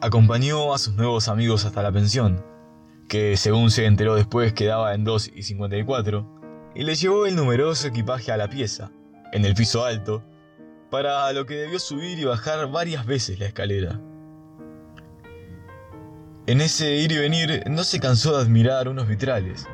acompañó 0.00 0.74
a 0.74 0.78
sus 0.78 0.94
nuevos 0.94 1.28
amigos 1.28 1.64
hasta 1.64 1.82
la 1.82 1.92
pensión, 1.92 2.44
que 3.08 3.36
según 3.36 3.70
se 3.70 3.86
enteró 3.86 4.14
después 4.14 4.52
quedaba 4.52 4.94
en 4.94 5.04
2 5.04 5.32
y 5.34 5.42
54, 5.42 6.72
y 6.74 6.84
le 6.84 6.94
llevó 6.94 7.26
el 7.26 7.36
numeroso 7.36 7.88
equipaje 7.88 8.32
a 8.32 8.36
la 8.36 8.48
pieza, 8.48 8.90
en 9.32 9.44
el 9.44 9.54
piso 9.54 9.84
alto, 9.84 10.22
para 10.90 11.32
lo 11.32 11.46
que 11.46 11.54
debió 11.54 11.78
subir 11.78 12.18
y 12.18 12.24
bajar 12.24 12.70
varias 12.70 13.06
veces 13.06 13.38
la 13.38 13.46
escalera. 13.46 14.00
En 16.46 16.60
ese 16.60 16.92
ir 16.96 17.12
y 17.12 17.18
venir 17.18 17.64
no 17.68 17.82
se 17.82 17.98
cansó 17.98 18.36
de 18.36 18.42
admirar 18.42 18.88
unos 18.88 19.08
vitrales, 19.08 19.66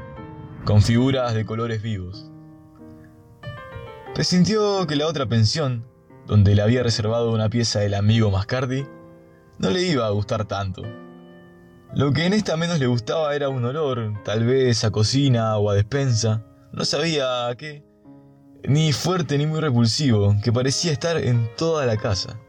con 0.65 0.81
figuras 0.81 1.35
de 1.35 1.45
colores 1.45 1.83
vivos. 1.83 2.31
Presintió 4.15 4.87
que 4.87 4.97
la 4.97 5.07
otra 5.07 5.27
pensión, 5.27 5.85
donde 6.27 6.55
le 6.55 6.63
había 6.63 6.83
reservado 6.83 7.33
una 7.33 7.51
pieza 7.51 7.85
el 7.85 7.95
amigo 7.95 8.31
Mascardi, 8.31 8.87
no 9.63 9.71
le 9.71 9.83
iba 9.83 10.07
a 10.07 10.11
gustar 10.11 10.45
tanto. 10.45 10.83
Lo 11.95 12.13
que 12.13 12.27
en 12.27 12.33
esta 12.33 12.57
menos 12.57 12.81
le 12.81 12.89
gustaba 12.89 13.35
era 13.35 13.49
un 13.49 13.65
olor, 13.65 14.13
tal 14.25 14.45
vez 14.45 14.83
a 14.85 14.91
cocina 14.91 15.57
o 15.57 15.71
a 15.71 15.75
despensa, 15.75 16.45
no 16.73 16.85
sabía 16.85 17.47
a 17.47 17.55
qué, 17.55 17.85
ni 18.65 18.93
fuerte 18.93 19.39
ni 19.39 19.47
muy 19.47 19.61
repulsivo, 19.61 20.35
que 20.43 20.53
parecía 20.53 20.91
estar 20.91 21.17
en 21.17 21.49
toda 21.57 21.87
la 21.87 21.97
casa. 21.97 22.41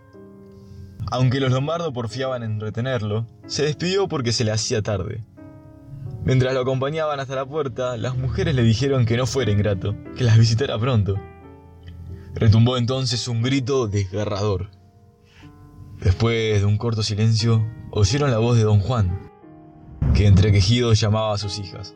Aunque 1.12 1.40
los 1.40 1.52
lombardos 1.52 1.94
porfiaban 1.94 2.41
en 2.41 2.59
retenerlo, 2.59 3.27
se 3.45 3.63
despidió 3.63 4.07
porque 4.07 4.32
se 4.32 4.43
le 4.43 4.52
hacía 4.52 4.82
tarde. 4.82 5.23
Mientras 6.23 6.54
lo 6.54 6.62
acompañaban 6.62 7.20
hasta 7.20 7.35
la 7.35 7.45
puerta, 7.45 7.95
las 7.98 8.18
mujeres 8.18 8.55
le 8.55 8.63
dijeron 8.63 9.05
que 9.05 9.18
no 9.18 9.27
fuera 9.27 9.52
ingrato, 9.52 9.95
que 10.18 10.23
las 10.23 10.38
visitara 10.40 10.80
pronto. 10.80 11.20
Retumbó 12.34 12.77
entonces 12.77 13.27
un 13.27 13.43
grito 13.43 13.88
desgarrador. 13.88 14.71
Después 15.99 16.59
de 16.59 16.65
un 16.65 16.77
corto 16.77 17.03
silencio, 17.03 17.65
oyeron 17.91 18.31
la 18.31 18.39
voz 18.39 18.57
de 18.57 18.63
don 18.63 18.79
Juan, 18.79 19.31
que 20.13 20.27
entre 20.27 20.51
quejidos 20.51 20.99
llamaba 20.99 21.34
a 21.34 21.37
sus 21.37 21.59
hijas. 21.59 21.95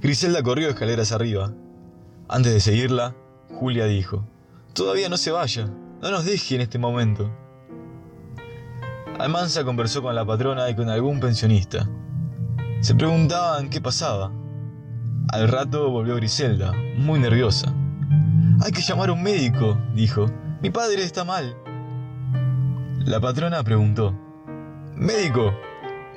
Griselda 0.00 0.42
corrió 0.42 0.68
escaleras 0.68 1.12
arriba. 1.12 1.52
Antes 2.28 2.52
de 2.52 2.60
seguirla, 2.60 3.14
Julia 3.50 3.84
dijo, 3.86 4.24
Todavía 4.72 5.08
no 5.08 5.16
se 5.16 5.30
vaya, 5.30 5.66
no 6.00 6.10
nos 6.10 6.24
deje 6.24 6.54
en 6.54 6.60
este 6.62 6.78
momento. 6.78 7.30
Almanza 9.18 9.64
conversó 9.64 10.00
con 10.00 10.14
la 10.14 10.24
patrona 10.24 10.70
y 10.70 10.74
con 10.74 10.88
algún 10.88 11.20
pensionista. 11.20 11.88
Se 12.80 12.94
preguntaban 12.94 13.68
qué 13.68 13.80
pasaba. 13.80 14.32
Al 15.32 15.48
rato 15.48 15.90
volvió 15.90 16.16
Griselda, 16.16 16.72
muy 16.96 17.20
nerviosa. 17.20 17.74
Hay 18.62 18.72
que 18.72 18.80
llamar 18.80 19.10
a 19.10 19.12
un 19.12 19.22
médico, 19.22 19.78
dijo. 19.94 20.26
Mi 20.62 20.70
padre 20.70 21.02
está 21.02 21.24
mal. 21.24 21.54
La 23.00 23.20
patrona 23.20 23.62
preguntó. 23.62 24.12
Médico, 24.94 25.54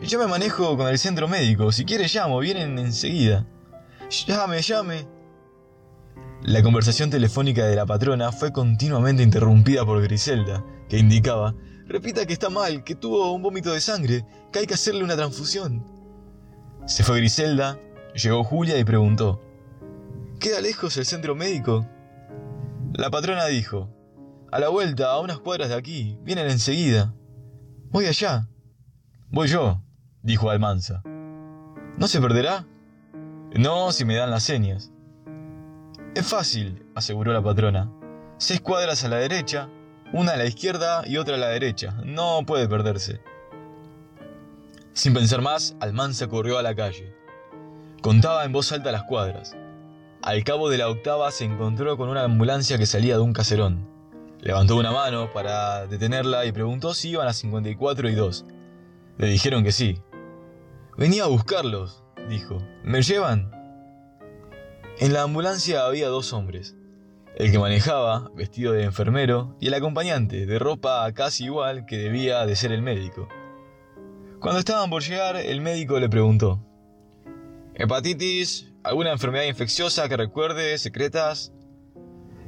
yo 0.01 0.19
me 0.19 0.27
manejo 0.27 0.77
con 0.77 0.87
el 0.87 0.99
centro 0.99 1.27
médico. 1.27 1.71
Si 1.71 1.85
quiere 1.85 2.07
llamo, 2.07 2.39
vienen 2.39 2.77
enseguida. 2.77 3.47
Llame, 4.27 4.61
llame. 4.61 5.07
La 6.41 6.61
conversación 6.61 7.09
telefónica 7.09 7.65
de 7.65 7.75
la 7.75 7.85
patrona 7.85 8.31
fue 8.31 8.51
continuamente 8.51 9.23
interrumpida 9.23 9.85
por 9.85 10.01
Griselda, 10.01 10.63
que 10.89 10.97
indicaba 10.97 11.55
Repita 11.87 12.25
que 12.25 12.33
está 12.33 12.49
mal, 12.49 12.83
que 12.83 12.95
tuvo 12.95 13.31
un 13.33 13.41
vómito 13.41 13.73
de 13.73 13.81
sangre, 13.81 14.25
que 14.51 14.59
hay 14.59 14.65
que 14.65 14.73
hacerle 14.73 15.03
una 15.03 15.15
transfusión. 15.15 15.85
Se 16.85 17.03
fue 17.03 17.17
Griselda, 17.17 17.77
llegó 18.15 18.43
Julia 18.43 18.77
y 18.77 18.83
preguntó, 18.83 19.41
¿Queda 20.39 20.61
lejos 20.61 20.95
el 20.97 21.05
centro 21.05 21.35
médico? 21.35 21.85
La 22.93 23.09
patrona 23.09 23.45
dijo, 23.47 23.89
a 24.53 24.59
la 24.59 24.69
vuelta, 24.69 25.09
a 25.09 25.19
unas 25.19 25.39
cuadras 25.39 25.69
de 25.69 25.75
aquí, 25.75 26.15
vienen 26.21 26.47
enseguida. 26.47 27.11
Voy 27.89 28.05
allá. 28.05 28.47
Voy 29.31 29.47
yo, 29.47 29.81
dijo 30.21 30.51
Almanza. 30.51 31.01
¿No 31.97 32.07
se 32.07 32.21
perderá? 32.21 32.67
No, 33.55 33.91
si 33.91 34.05
me 34.05 34.15
dan 34.15 34.29
las 34.29 34.43
señas. 34.43 34.91
Es 36.13 36.27
fácil, 36.27 36.85
aseguró 36.93 37.33
la 37.33 37.41
patrona. 37.41 37.91
Seis 38.37 38.61
cuadras 38.61 39.03
a 39.03 39.09
la 39.09 39.17
derecha, 39.17 39.69
una 40.13 40.33
a 40.33 40.37
la 40.37 40.45
izquierda 40.45 41.01
y 41.07 41.17
otra 41.17 41.33
a 41.33 41.39
la 41.39 41.47
derecha. 41.47 41.95
No 42.05 42.45
puede 42.45 42.67
perderse. 42.67 43.21
Sin 44.93 45.15
pensar 45.15 45.41
más, 45.41 45.75
Almanza 45.79 46.27
corrió 46.27 46.59
a 46.59 46.61
la 46.61 46.75
calle. 46.75 47.11
Contaba 48.03 48.45
en 48.45 48.51
voz 48.51 48.71
alta 48.71 48.91
las 48.91 49.05
cuadras. 49.05 49.55
Al 50.21 50.43
cabo 50.43 50.69
de 50.69 50.77
la 50.77 50.89
octava 50.89 51.31
se 51.31 51.43
encontró 51.43 51.97
con 51.97 52.09
una 52.09 52.23
ambulancia 52.23 52.77
que 52.77 52.85
salía 52.85 53.15
de 53.15 53.21
un 53.21 53.33
caserón. 53.33 53.91
Levantó 54.43 54.75
una 54.75 54.91
mano 54.91 55.31
para 55.31 55.87
detenerla 55.87 56.45
y 56.45 56.51
preguntó 56.51 56.93
si 56.93 57.11
iban 57.11 57.29
a 57.29 57.33
54 57.33 58.09
y 58.09 58.13
2. 58.13 58.45
Le 59.17 59.27
dijeron 59.27 59.63
que 59.63 59.71
sí. 59.71 60.01
Venía 60.97 61.23
a 61.23 61.27
buscarlos, 61.27 62.03
dijo. 62.27 62.61
¿Me 62.83 63.01
llevan? 63.01 63.51
En 64.99 65.13
la 65.13 65.21
ambulancia 65.21 65.85
había 65.85 66.09
dos 66.09 66.33
hombres. 66.33 66.75
El 67.37 67.53
que 67.53 67.57
manejaba, 67.57 68.31
vestido 68.35 68.73
de 68.73 68.83
enfermero, 68.83 69.55
y 69.61 69.67
el 69.67 69.75
acompañante, 69.75 70.45
de 70.45 70.59
ropa 70.59 71.09
casi 71.13 71.45
igual 71.45 71.85
que 71.85 71.97
debía 71.97 72.45
de 72.45 72.57
ser 72.57 72.73
el 72.73 72.81
médico. 72.81 73.29
Cuando 74.41 74.59
estaban 74.59 74.89
por 74.89 75.03
llegar, 75.03 75.37
el 75.37 75.61
médico 75.61 76.01
le 76.01 76.09
preguntó, 76.09 76.59
¿Hepatitis? 77.75 78.73
¿Alguna 78.83 79.13
enfermedad 79.13 79.45
infecciosa 79.45 80.09
que 80.09 80.17
recuerde, 80.17 80.77
secretas? 80.77 81.53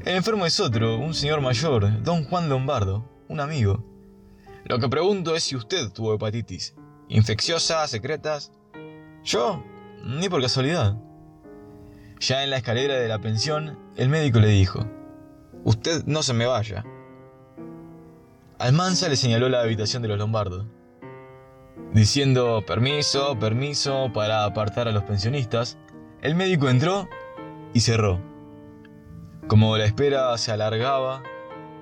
El 0.05 0.17
enfermo 0.17 0.45
es 0.45 0.59
otro, 0.59 0.99
un 0.99 1.15
señor 1.15 1.41
mayor, 1.41 2.03
don 2.03 2.25
Juan 2.25 2.47
Lombardo, 2.47 3.09
un 3.27 3.39
amigo. 3.39 3.83
Lo 4.65 4.77
que 4.77 4.87
pregunto 4.87 5.35
es 5.35 5.41
si 5.41 5.55
usted 5.55 5.89
tuvo 5.89 6.13
hepatitis. 6.13 6.75
¿Infecciosa, 7.09 7.87
secretas? 7.87 8.51
¿Yo? 9.23 9.63
Ni 10.03 10.29
por 10.29 10.43
casualidad. 10.43 10.95
Ya 12.19 12.43
en 12.43 12.51
la 12.51 12.57
escalera 12.57 12.93
de 12.93 13.07
la 13.07 13.17
pensión, 13.17 13.79
el 13.95 14.09
médico 14.09 14.37
le 14.39 14.49
dijo, 14.49 14.85
Usted 15.63 16.03
no 16.05 16.21
se 16.21 16.35
me 16.35 16.45
vaya. 16.45 16.85
Almanza 18.59 19.09
le 19.09 19.15
señaló 19.15 19.49
la 19.49 19.61
habitación 19.61 20.03
de 20.03 20.09
los 20.09 20.19
lombardos, 20.19 20.67
diciendo 21.93 22.63
permiso, 22.67 23.39
permiso 23.39 24.11
para 24.13 24.45
apartar 24.45 24.87
a 24.87 24.91
los 24.91 25.03
pensionistas. 25.03 25.79
El 26.21 26.35
médico 26.35 26.69
entró 26.69 27.09
y 27.73 27.79
cerró. 27.79 28.34
Como 29.47 29.77
la 29.77 29.85
espera 29.85 30.37
se 30.37 30.51
alargaba, 30.51 31.21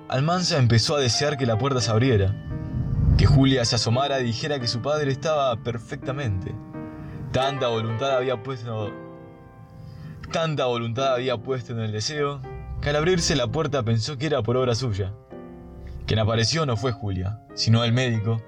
Almanza 0.08 0.58
empezó 0.58 0.96
a 0.96 1.00
desear 1.00 1.36
que 1.38 1.46
la 1.46 1.58
puerta 1.58 1.80
se 1.80 1.90
abriera, 1.90 2.34
que 3.16 3.26
Julia 3.26 3.64
se 3.64 3.76
asomara 3.76 4.20
y 4.20 4.24
dijera 4.24 4.60
que 4.60 4.68
su 4.68 4.82
padre 4.82 5.10
estaba 5.10 5.56
perfectamente. 5.56 6.54
Tanta 7.32 7.68
voluntad 7.68 8.16
había 8.16 8.42
puesto 8.42 8.92
Tanta 10.30 10.66
voluntad 10.66 11.14
había 11.14 11.36
puesto 11.36 11.72
en 11.72 11.80
el 11.80 11.92
deseo 11.92 12.40
que 12.80 12.90
al 12.90 12.96
abrirse 12.96 13.34
la 13.34 13.46
puerta 13.46 13.82
pensó 13.82 14.18
que 14.18 14.26
era 14.26 14.42
por 14.42 14.56
obra 14.56 14.74
suya. 14.74 15.12
Quien 16.06 16.18
apareció 16.18 16.66
no 16.66 16.76
fue 16.76 16.92
Julia, 16.92 17.40
sino 17.54 17.82
el 17.82 17.92
médico, 17.92 18.42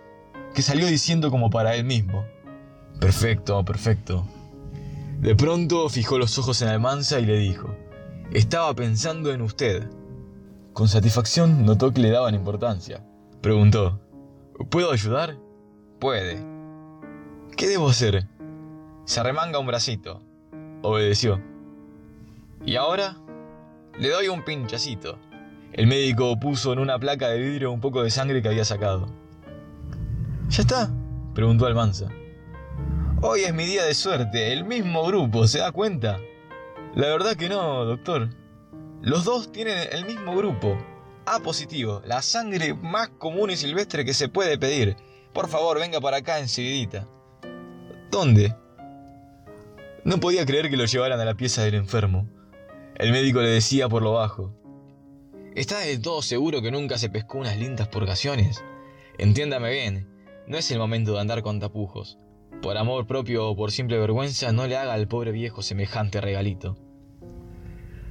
que 0.54 0.62
salió 0.62 0.86
diciendo 0.86 1.30
como 1.30 1.48
para 1.48 1.74
él 1.74 1.84
mismo, 1.84 2.24
Perfecto, 3.00 3.62
perfecto. 3.64 4.26
De 5.20 5.34
pronto 5.34 5.88
fijó 5.88 6.18
los 6.18 6.38
ojos 6.38 6.62
en 6.62 6.68
Almanza 6.68 7.20
y 7.20 7.26
le 7.26 7.38
dijo, 7.38 7.74
Estaba 8.32 8.74
pensando 8.74 9.32
en 9.32 9.42
usted. 9.42 9.88
Con 10.72 10.88
satisfacción 10.88 11.64
notó 11.64 11.92
que 11.92 12.00
le 12.00 12.10
daban 12.10 12.34
importancia. 12.34 13.04
Preguntó, 13.40 14.00
¿Puedo 14.70 14.90
ayudar? 14.90 15.36
Puede. 16.00 16.42
¿Qué 17.56 17.68
debo 17.68 17.88
hacer? 17.88 18.26
Se 19.04 19.20
arremanga 19.20 19.58
un 19.58 19.66
bracito. 19.66 20.22
Obedeció. 20.82 21.40
¿Y 22.64 22.76
ahora? 22.76 23.16
Le 23.98 24.10
doy 24.10 24.28
un 24.28 24.44
pinchacito. 24.44 25.18
El 25.72 25.86
médico 25.86 26.38
puso 26.40 26.72
en 26.72 26.78
una 26.78 26.98
placa 26.98 27.28
de 27.28 27.38
vidrio 27.38 27.70
un 27.70 27.80
poco 27.80 28.02
de 28.02 28.10
sangre 28.10 28.42
que 28.42 28.48
había 28.48 28.64
sacado. 28.64 29.08
¿Ya 30.48 30.62
está? 30.62 30.90
preguntó 31.34 31.66
Almanza. 31.66 32.08
Hoy 33.20 33.42
es 33.42 33.54
mi 33.54 33.66
día 33.66 33.84
de 33.84 33.94
suerte, 33.94 34.52
el 34.52 34.64
mismo 34.64 35.04
grupo, 35.04 35.46
¿se 35.46 35.58
da 35.58 35.72
cuenta? 35.72 36.18
La 36.96 37.08
verdad 37.08 37.36
que 37.36 37.50
no, 37.50 37.84
doctor. 37.84 38.30
Los 39.02 39.26
dos 39.26 39.52
tienen 39.52 39.86
el 39.92 40.06
mismo 40.06 40.34
grupo. 40.34 40.78
A 41.26 41.40
positivo, 41.40 42.00
la 42.06 42.22
sangre 42.22 42.72
más 42.72 43.10
común 43.10 43.50
y 43.50 43.56
silvestre 43.58 44.02
que 44.02 44.14
se 44.14 44.30
puede 44.30 44.56
pedir. 44.56 44.96
Por 45.34 45.46
favor, 45.48 45.78
venga 45.78 46.00
para 46.00 46.16
acá 46.16 46.38
enseguidita. 46.38 47.06
¿Dónde? 48.10 48.56
No 50.04 50.18
podía 50.20 50.46
creer 50.46 50.70
que 50.70 50.78
lo 50.78 50.86
llevaran 50.86 51.20
a 51.20 51.26
la 51.26 51.34
pieza 51.34 51.62
del 51.64 51.74
enfermo. 51.74 52.30
El 52.94 53.12
médico 53.12 53.42
le 53.42 53.50
decía 53.50 53.90
por 53.90 54.02
lo 54.02 54.14
bajo. 54.14 54.54
¿Está 55.54 55.80
del 55.80 56.00
todo 56.00 56.22
seguro 56.22 56.62
que 56.62 56.70
nunca 56.70 56.96
se 56.96 57.10
pescó 57.10 57.36
unas 57.36 57.58
lindas 57.58 57.88
purgaciones? 57.88 58.64
Entiéndame 59.18 59.70
bien, 59.70 60.08
no 60.46 60.56
es 60.56 60.70
el 60.70 60.78
momento 60.78 61.12
de 61.12 61.20
andar 61.20 61.42
con 61.42 61.60
tapujos. 61.60 62.16
Por 62.62 62.78
amor 62.78 63.06
propio 63.06 63.50
o 63.50 63.54
por 63.54 63.70
simple 63.70 63.98
vergüenza, 63.98 64.50
no 64.52 64.66
le 64.66 64.78
haga 64.78 64.94
al 64.94 65.08
pobre 65.08 65.32
viejo 65.32 65.60
semejante 65.60 66.22
regalito. 66.22 66.85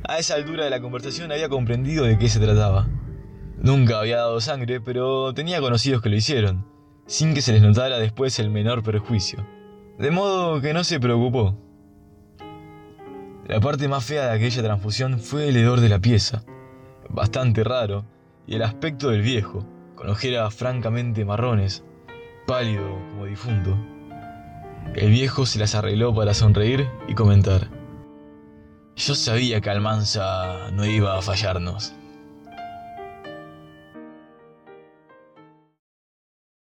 A 0.08 0.20
esa 0.20 0.36
altura 0.36 0.66
de 0.66 0.70
la 0.70 0.82
conversación 0.82 1.32
había 1.32 1.50
comprendido 1.50 2.06
de 2.06 2.20
qué 2.20 2.30
se 2.30 2.40
trataba. 2.40 2.88
Nunca 3.58 4.00
había 4.00 4.18
dado 4.18 4.40
sangre, 4.40 4.80
pero 4.80 5.34
tenía 5.34 5.62
conocidos 5.62 6.02
que 6.02 6.10
lo 6.10 6.16
hicieron. 6.16 6.66
sin 7.08 7.36
que 7.36 7.42
se 7.42 7.54
les 7.54 7.62
notara 7.62 8.00
después 8.00 8.40
el 8.40 8.50
menor 8.50 8.82
perjuicio. 8.82 9.46
De 10.00 10.10
modo 10.10 10.60
que 10.60 10.74
no 10.74 10.84
se 10.84 11.00
preocupó. 11.00 11.56
La 13.48 13.60
parte 13.60 13.88
más 13.88 14.04
fea 14.04 14.26
de 14.26 14.36
aquella 14.36 14.64
transfusión 14.64 15.20
fue 15.20 15.50
el 15.50 15.58
hedor 15.58 15.82
de 15.82 15.90
la 15.90 16.00
pieza, 16.00 16.44
bastante 17.10 17.64
raro, 17.64 18.06
y 18.48 18.56
el 18.56 18.64
aspecto 18.64 19.10
del 19.10 19.22
viejo, 19.22 19.68
con 19.94 20.10
ojeras 20.10 20.54
francamente 20.56 21.26
marrones, 21.26 21.84
pálido 22.48 22.90
como 23.12 23.26
difunto. 23.26 23.78
El 24.96 25.12
viejo 25.12 25.46
se 25.46 25.60
las 25.60 25.76
arregló 25.76 26.14
para 26.16 26.34
sonreír 26.34 26.90
y 27.08 27.14
comentar. 27.14 27.70
Yo 28.96 29.14
sabía 29.14 29.60
que 29.60 29.70
Almanza 29.70 30.72
no 30.72 30.86
iba 30.86 31.18
a 31.18 31.22
fallarnos. 31.22 31.94